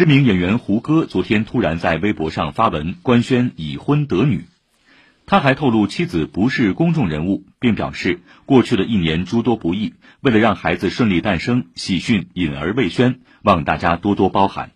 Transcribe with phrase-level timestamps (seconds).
[0.00, 4.46] 知名演员胡歌昨天突然在微博上发文官宣已婚得女，
[5.26, 9.92] 他还透露妻子不是公众人物，并表示过去的一年诸多不易，
[10.22, 14.70] 为了让孩子顺利诞生，喜讯隐而未宣，望大家多多包涵。